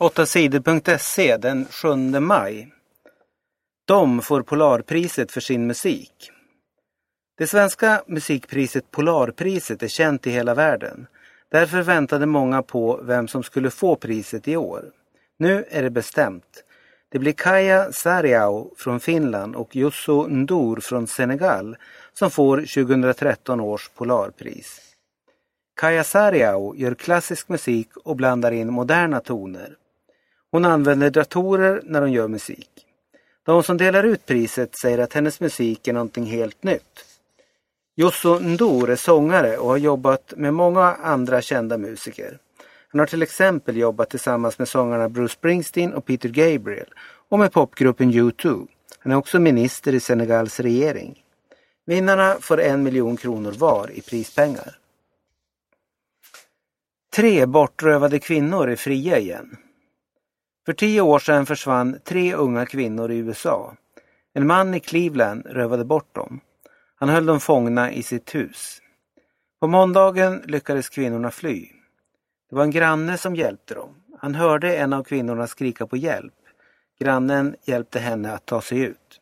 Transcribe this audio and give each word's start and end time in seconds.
8sidor.se 0.00 1.36
den 1.36 1.66
7 1.70 2.20
maj. 2.20 2.72
De 3.84 4.22
får 4.22 4.42
Polarpriset 4.42 5.32
för 5.32 5.40
sin 5.40 5.66
musik. 5.66 6.30
Det 7.38 7.46
svenska 7.46 8.02
musikpriset 8.06 8.90
Polarpriset 8.90 9.82
är 9.82 9.88
känt 9.88 10.26
i 10.26 10.30
hela 10.30 10.54
världen. 10.54 11.06
Därför 11.50 11.82
väntade 11.82 12.26
många 12.26 12.62
på 12.62 13.00
vem 13.02 13.28
som 13.28 13.42
skulle 13.42 13.70
få 13.70 13.96
priset 13.96 14.48
i 14.48 14.56
år. 14.56 14.84
Nu 15.38 15.64
är 15.70 15.82
det 15.82 15.90
bestämt. 15.90 16.64
Det 17.08 17.18
blir 17.18 17.32
Kaja 17.32 17.92
Sariao 17.92 18.74
från 18.76 19.00
Finland 19.00 19.56
och 19.56 19.76
Youssou 19.76 20.28
N'Dour 20.28 20.80
från 20.80 21.06
Senegal 21.06 21.76
som 22.12 22.30
får 22.30 22.56
2013 22.56 23.60
års 23.60 23.88
Polarpris. 23.88 24.80
Kaja 25.80 26.04
Sariao 26.04 26.74
gör 26.76 26.94
klassisk 26.94 27.48
musik 27.48 27.88
och 27.96 28.16
blandar 28.16 28.52
in 28.52 28.72
moderna 28.72 29.20
toner. 29.20 29.76
Hon 30.52 30.64
använder 30.64 31.10
datorer 31.10 31.82
när 31.84 32.00
hon 32.00 32.12
gör 32.12 32.28
musik. 32.28 32.70
De 33.42 33.62
som 33.62 33.76
delar 33.76 34.04
ut 34.04 34.26
priset 34.26 34.78
säger 34.78 34.98
att 34.98 35.12
hennes 35.12 35.40
musik 35.40 35.88
är 35.88 35.92
någonting 35.92 36.24
helt 36.24 36.62
nytt. 36.62 37.04
Josso 37.96 38.38
N'Dour 38.38 38.90
är 38.90 38.96
sångare 38.96 39.58
och 39.58 39.68
har 39.68 39.76
jobbat 39.76 40.34
med 40.36 40.54
många 40.54 40.82
andra 40.94 41.42
kända 41.42 41.78
musiker. 41.78 42.38
Han 42.88 42.98
har 42.98 43.06
till 43.06 43.22
exempel 43.22 43.76
jobbat 43.76 44.10
tillsammans 44.10 44.58
med 44.58 44.68
sångarna 44.68 45.08
Bruce 45.08 45.32
Springsteen 45.32 45.94
och 45.94 46.04
Peter 46.04 46.28
Gabriel 46.28 46.88
och 47.28 47.38
med 47.38 47.52
popgruppen 47.52 48.12
U2. 48.12 48.66
Han 48.98 49.12
är 49.12 49.16
också 49.16 49.38
minister 49.38 49.94
i 49.94 50.00
Senegals 50.00 50.60
regering. 50.60 51.22
Vinnarna 51.86 52.36
får 52.40 52.60
en 52.60 52.82
miljon 52.82 53.16
kronor 53.16 53.52
var 53.52 53.90
i 53.90 54.00
prispengar. 54.00 54.78
Tre 57.16 57.46
bortrövade 57.46 58.18
kvinnor 58.18 58.68
är 58.68 58.76
fria 58.76 59.18
igen. 59.18 59.56
För 60.66 60.72
tio 60.72 61.00
år 61.00 61.18
sedan 61.18 61.46
försvann 61.46 61.98
tre 62.04 62.34
unga 62.34 62.66
kvinnor 62.66 63.10
i 63.10 63.18
USA. 63.18 63.74
En 64.34 64.46
man 64.46 64.74
i 64.74 64.80
Cleveland 64.80 65.46
rövade 65.46 65.84
bort 65.84 66.14
dem. 66.14 66.40
Han 66.94 67.08
höll 67.08 67.26
dem 67.26 67.40
fångna 67.40 67.92
i 67.92 68.02
sitt 68.02 68.34
hus. 68.34 68.80
På 69.60 69.66
måndagen 69.66 70.42
lyckades 70.46 70.88
kvinnorna 70.88 71.30
fly. 71.30 71.66
Det 72.50 72.56
var 72.56 72.62
en 72.62 72.70
granne 72.70 73.18
som 73.18 73.36
hjälpte 73.36 73.74
dem. 73.74 73.94
Han 74.18 74.34
hörde 74.34 74.76
en 74.76 74.92
av 74.92 75.04
kvinnorna 75.04 75.46
skrika 75.46 75.86
på 75.86 75.96
hjälp. 75.96 76.34
Grannen 77.00 77.56
hjälpte 77.64 77.98
henne 77.98 78.32
att 78.32 78.46
ta 78.46 78.60
sig 78.60 78.80
ut. 78.80 79.20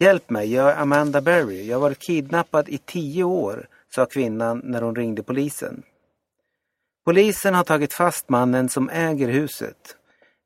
Hjälp 0.00 0.30
mig, 0.30 0.54
jag 0.54 0.70
är 0.70 0.76
Amanda 0.76 1.20
Berry. 1.20 1.66
Jag 1.66 1.76
har 1.76 1.80
varit 1.80 1.98
kidnappad 1.98 2.68
i 2.68 2.78
tio 2.78 3.24
år, 3.24 3.68
sa 3.94 4.06
kvinnan 4.06 4.60
när 4.64 4.82
hon 4.82 4.96
ringde 4.96 5.22
polisen. 5.22 5.82
Polisen 7.04 7.54
har 7.54 7.64
tagit 7.64 7.92
fast 7.92 8.28
mannen 8.28 8.68
som 8.68 8.90
äger 8.90 9.28
huset. 9.28 9.97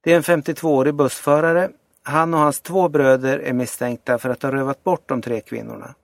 Det 0.03 0.13
är 0.13 0.17
en 0.17 0.23
52-årig 0.23 0.95
bussförare. 0.95 1.71
Han 2.03 2.35
och 2.35 2.41
hans 2.41 2.61
två 2.61 2.89
bröder 2.89 3.39
är 3.39 3.53
misstänkta 3.53 4.19
för 4.19 4.31
att 4.31 4.43
ha 4.43 4.53
rövat 4.53 4.85
bort 4.85 5.09
de 5.09 5.23
tre 5.23 5.41
kvinnorna. 5.41 5.95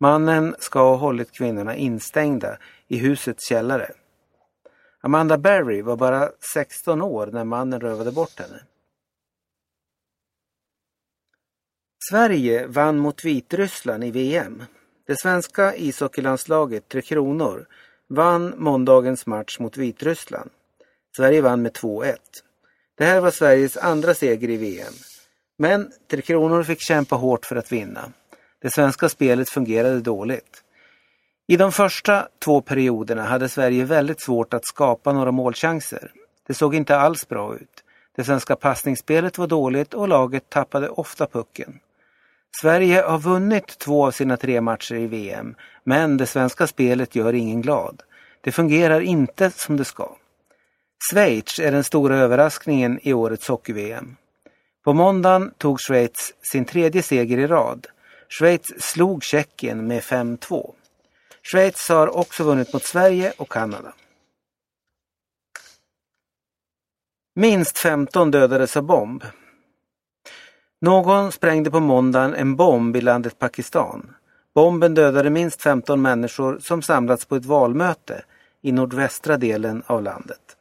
Mannen 0.00 0.54
ska 0.58 0.78
ha 0.78 0.96
hållit 0.96 1.32
kvinnorna 1.32 1.76
instängda 1.76 2.58
i 2.88 2.98
husets 2.98 3.48
källare. 3.48 3.90
Amanda 5.00 5.38
Berry 5.38 5.82
var 5.82 5.96
bara 5.96 6.30
16 6.54 7.02
år 7.02 7.26
när 7.26 7.44
mannen 7.44 7.80
rövade 7.80 8.12
bort 8.12 8.38
henne. 8.38 8.60
Sverige 12.10 12.66
vann 12.66 12.98
mot 12.98 13.24
Vitryssland 13.24 14.04
i 14.04 14.10
VM. 14.10 14.64
Det 15.06 15.18
svenska 15.18 15.76
ishockeylandslaget 15.76 16.88
Tre 16.88 17.02
Kronor 17.02 17.66
vann 18.08 18.54
måndagens 18.56 19.26
match 19.26 19.58
mot 19.58 19.76
Vitryssland. 19.76 20.50
Sverige 21.16 21.40
vann 21.40 21.62
med 21.62 21.72
2-1. 21.72 22.16
Det 22.98 23.04
här 23.04 23.20
var 23.20 23.30
Sveriges 23.30 23.76
andra 23.76 24.14
seger 24.14 24.50
i 24.50 24.56
VM. 24.56 24.94
Men 25.58 25.90
Tre 26.10 26.22
Kronor 26.22 26.62
fick 26.62 26.80
kämpa 26.80 27.16
hårt 27.16 27.46
för 27.46 27.56
att 27.56 27.72
vinna. 27.72 28.12
Det 28.62 28.70
svenska 28.70 29.08
spelet 29.08 29.50
fungerade 29.50 30.00
dåligt. 30.00 30.62
I 31.48 31.56
de 31.56 31.72
första 31.72 32.28
två 32.44 32.60
perioderna 32.60 33.22
hade 33.22 33.48
Sverige 33.48 33.84
väldigt 33.84 34.22
svårt 34.22 34.54
att 34.54 34.66
skapa 34.66 35.12
några 35.12 35.32
målchanser. 35.32 36.12
Det 36.46 36.54
såg 36.54 36.74
inte 36.74 36.96
alls 36.96 37.28
bra 37.28 37.54
ut. 37.56 37.84
Det 38.16 38.24
svenska 38.24 38.56
passningsspelet 38.56 39.38
var 39.38 39.46
dåligt 39.46 39.94
och 39.94 40.08
laget 40.08 40.50
tappade 40.50 40.88
ofta 40.88 41.26
pucken. 41.26 41.78
Sverige 42.62 43.02
har 43.02 43.18
vunnit 43.18 43.78
två 43.78 44.06
av 44.06 44.10
sina 44.10 44.36
tre 44.36 44.60
matcher 44.60 44.94
i 44.94 45.06
VM, 45.06 45.54
men 45.84 46.16
det 46.16 46.26
svenska 46.26 46.66
spelet 46.66 47.14
gör 47.14 47.32
ingen 47.32 47.62
glad. 47.62 48.02
Det 48.40 48.52
fungerar 48.52 49.00
inte 49.00 49.50
som 49.50 49.76
det 49.76 49.84
ska. 49.84 50.16
Schweiz 50.98 51.58
är 51.58 51.72
den 51.72 51.84
stora 51.84 52.16
överraskningen 52.16 53.00
i 53.02 53.12
årets 53.12 53.48
hockey-VM. 53.48 54.16
På 54.84 54.92
måndagen 54.92 55.52
tog 55.58 55.80
Schweiz 55.80 56.34
sin 56.42 56.64
tredje 56.64 57.02
seger 57.02 57.38
i 57.38 57.46
rad. 57.46 57.86
Schweiz 58.28 58.62
slog 58.78 59.24
Tjeckien 59.24 59.86
med 59.86 60.02
5-2. 60.02 60.74
Schweiz 61.42 61.88
har 61.88 62.16
också 62.16 62.44
vunnit 62.44 62.72
mot 62.72 62.84
Sverige 62.84 63.32
och 63.36 63.52
Kanada. 63.52 63.92
Minst 67.34 67.78
15 67.78 68.30
dödades 68.30 68.76
av 68.76 68.82
bomb. 68.82 69.24
Någon 70.80 71.32
sprängde 71.32 71.70
på 71.70 71.80
måndagen 71.80 72.34
en 72.34 72.56
bomb 72.56 72.96
i 72.96 73.00
landet 73.00 73.38
Pakistan. 73.38 74.14
Bomben 74.54 74.94
dödade 74.94 75.30
minst 75.30 75.62
15 75.62 76.02
människor 76.02 76.58
som 76.58 76.82
samlats 76.82 77.24
på 77.24 77.36
ett 77.36 77.44
valmöte 77.44 78.24
i 78.62 78.72
nordvästra 78.72 79.36
delen 79.36 79.82
av 79.86 80.02
landet. 80.02 80.55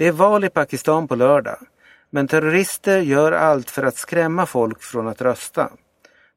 Det 0.00 0.06
är 0.06 0.12
val 0.12 0.44
i 0.44 0.48
Pakistan 0.48 1.08
på 1.08 1.14
lördag, 1.14 1.58
men 2.10 2.28
terrorister 2.28 3.00
gör 3.00 3.32
allt 3.32 3.70
för 3.70 3.82
att 3.82 3.96
skrämma 3.96 4.46
folk 4.46 4.82
från 4.82 5.08
att 5.08 5.22
rösta. 5.22 5.72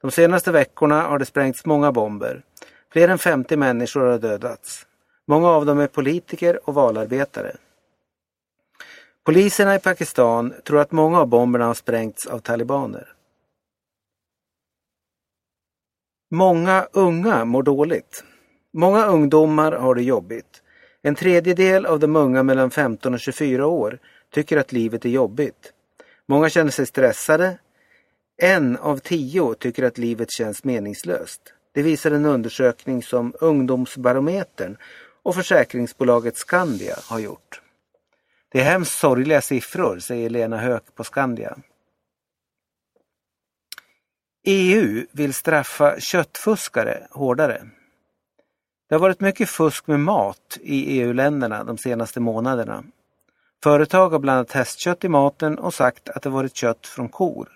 De 0.02 0.12
senaste 0.12 0.52
veckorna 0.52 1.02
har 1.02 1.20
det 1.20 1.26
sprängts 1.26 1.66
många 1.66 1.92
bomber. 1.92 2.44
Fler 2.92 3.10
än 3.10 3.18
50 3.18 3.58
människor 3.58 4.02
har 4.02 4.20
dödats. 4.20 4.88
Många 5.28 5.48
av 5.48 5.66
dem 5.66 5.80
är 5.80 5.88
politiker 5.88 6.70
och 6.70 6.74
valarbetare. 6.74 7.56
Poliserna 9.24 9.76
i 9.76 9.80
Pakistan 9.80 10.54
tror 10.66 10.80
att 10.80 10.92
många 10.92 11.20
av 11.20 11.28
bomberna 11.28 11.66
har 11.66 11.74
sprängts 11.74 12.26
av 12.26 12.40
talibaner. 12.40 13.14
Många 16.32 16.88
unga 16.92 17.46
mår 17.46 17.64
dåligt. 17.64 18.24
Många 18.74 19.06
ungdomar 19.06 19.72
har 19.72 19.96
det 19.96 20.04
jobbigt. 20.04 20.63
En 21.06 21.16
tredjedel 21.16 21.86
av 21.86 22.00
de 22.00 22.16
unga 22.16 22.44
mellan 22.44 22.72
15 22.72 23.14
och 23.14 23.20
24 23.20 23.66
år 23.68 24.00
tycker 24.34 24.58
att 24.58 24.72
livet 24.72 25.06
är 25.06 25.10
jobbigt. 25.10 25.74
Många 26.26 26.50
känner 26.50 26.72
sig 26.72 26.86
stressade. 26.86 27.58
En 28.38 28.78
av 28.78 28.98
tio 28.98 29.54
tycker 29.56 29.84
att 29.84 29.98
livet 29.98 30.32
känns 30.32 30.64
meningslöst. 30.64 31.42
Det 31.74 31.82
visar 31.82 32.12
en 32.12 32.26
undersökning 32.26 33.04
som 33.04 33.34
Ungdomsbarometern 33.40 34.78
och 35.24 35.36
försäkringsbolaget 35.36 36.38
Skandia 36.38 36.96
har 37.10 37.20
gjort. 37.20 37.62
Det 38.52 38.60
är 38.60 38.64
hemskt 38.64 38.98
sorgliga 38.98 39.42
siffror, 39.42 40.00
säger 40.00 40.30
Lena 40.30 40.58
Höök 40.58 40.96
på 40.96 41.04
Skandia. 41.04 41.58
EU 44.44 45.06
vill 45.12 45.34
straffa 45.34 46.00
köttfuskare 46.00 47.08
hårdare. 47.12 47.64
Det 48.94 48.98
har 48.98 49.02
varit 49.02 49.22
mycket 49.22 49.50
fusk 49.50 49.88
med 49.88 50.00
mat 50.00 50.58
i 50.62 51.00
EU-länderna 51.00 51.64
de 51.64 51.78
senaste 51.78 52.20
månaderna. 52.20 52.84
Företag 53.64 54.10
har 54.10 54.20
blandat 54.20 54.52
hästkött 54.52 55.04
i 55.04 55.10
maten 55.10 55.58
och 55.58 55.74
sagt 55.74 56.10
att 56.10 56.24
det 56.24 56.30
varit 56.30 56.56
kött 56.56 56.88
från 56.88 57.10
kor. 57.10 57.50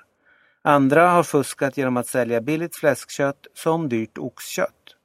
Andra 0.62 1.10
har 1.10 1.24
fuskat 1.24 1.78
genom 1.78 1.98
att 1.98 2.08
sälja 2.08 2.42
billigt 2.42 2.76
fläskkött 2.76 3.48
som 3.54 3.90
dyrt 3.90 4.18
oxkött. 4.18 4.96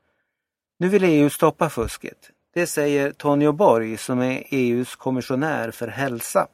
Nu 0.79 0.89
vill 0.89 1.05
EU 1.05 1.31
stoppa 1.31 1.71
fusket. 1.71 2.31
Det 2.55 2.67
säger 2.67 3.11
Tonio 3.13 3.53
Borg 3.53 3.97
som 3.97 4.23
är 4.23 4.45
EUs 4.51 4.97
kommissionär 4.97 5.71
för 5.71 5.89
hälsa. 5.89 6.47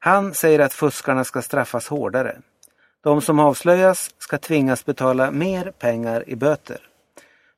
Han 0.00 0.34
säger 0.34 0.58
att 0.58 0.72
fuskarna 0.72 1.24
ska 1.24 1.42
straffas 1.42 1.88
hårdare. 1.88 2.36
De 3.00 3.20
som 3.20 3.38
avslöjas 3.38 4.10
ska 4.18 4.38
tvingas 4.38 4.84
betala 4.84 5.30
mer 5.30 5.70
pengar 5.70 6.28
i 6.28 6.36
böter. 6.36 6.89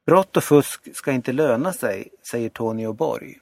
Brott 0.06 0.37
och 0.37 0.44
fusk 0.44 0.96
ska 0.96 1.12
inte 1.12 1.32
löna 1.32 1.72
sig, 1.72 2.08
säger 2.22 2.49
Tonio 2.49 2.93
Borg. 2.93 3.38